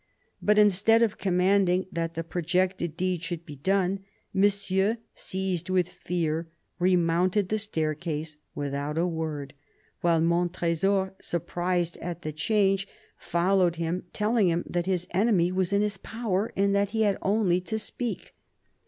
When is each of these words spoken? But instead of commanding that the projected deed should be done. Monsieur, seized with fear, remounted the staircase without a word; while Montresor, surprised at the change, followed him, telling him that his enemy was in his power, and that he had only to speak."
But 0.41 0.57
instead 0.57 1.03
of 1.03 1.19
commanding 1.19 1.85
that 1.91 2.15
the 2.15 2.23
projected 2.23 2.97
deed 2.97 3.21
should 3.21 3.45
be 3.45 3.57
done. 3.57 3.99
Monsieur, 4.33 4.97
seized 5.13 5.69
with 5.69 5.89
fear, 5.89 6.47
remounted 6.79 7.49
the 7.49 7.59
staircase 7.59 8.37
without 8.55 8.97
a 8.97 9.05
word; 9.05 9.53
while 9.99 10.19
Montresor, 10.19 11.13
surprised 11.21 11.97
at 11.97 12.23
the 12.23 12.33
change, 12.33 12.87
followed 13.15 13.75
him, 13.75 14.05
telling 14.11 14.49
him 14.49 14.63
that 14.67 14.87
his 14.87 15.05
enemy 15.11 15.51
was 15.51 15.71
in 15.71 15.83
his 15.83 15.97
power, 15.97 16.51
and 16.55 16.73
that 16.73 16.89
he 16.89 17.03
had 17.03 17.19
only 17.21 17.61
to 17.61 17.77
speak." 17.77 18.33